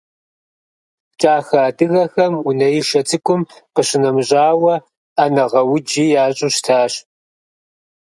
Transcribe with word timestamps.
КӀахэ 1.19 1.57
адыгэхэм 1.67 2.33
унэишэ 2.47 3.01
цӀыкӀум 3.07 3.41
къищынэмыщӀауэ, 3.75 4.75
Ӏэнэгъэуджи 5.15 6.05
ящӀу 6.23 6.51
щытащ. 6.55 6.93